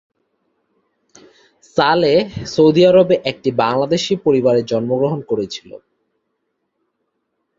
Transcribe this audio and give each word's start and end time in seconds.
Saleh 1.77 2.21
Saudi 2.53 2.81
আরবে 2.85 3.15
একটি 3.31 3.49
বাংলাদেশী 3.63 4.13
পরিবারে 4.25 4.61
জন্মগ্রহণ 4.63 5.19
করেছিলেন। 5.21 5.81